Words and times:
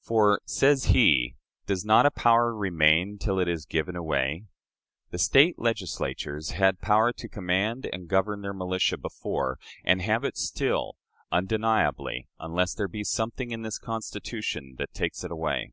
For 0.00 0.40
(says 0.46 0.92
he) 0.94 1.34
does 1.66 1.84
not 1.84 2.06
a 2.06 2.12
power 2.12 2.54
remain 2.54 3.18
till 3.18 3.40
it 3.40 3.48
is 3.48 3.64
given 3.66 3.96
away? 3.96 4.44
The 5.10 5.18
State 5.18 5.58
Legislatures 5.58 6.50
had 6.50 6.78
power 6.80 7.12
to 7.14 7.28
command 7.28 7.90
and 7.92 8.06
govern 8.06 8.42
their 8.42 8.54
militia 8.54 8.96
before, 8.96 9.58
and 9.84 10.00
have 10.00 10.22
it 10.22 10.36
still, 10.36 10.94
undeniably, 11.32 12.28
unless 12.38 12.74
there 12.74 12.86
be 12.86 13.02
something 13.02 13.50
in 13.50 13.62
this 13.62 13.80
Constitution 13.80 14.76
that 14.78 14.94
takes 14.94 15.24
it 15.24 15.32
away.... 15.32 15.72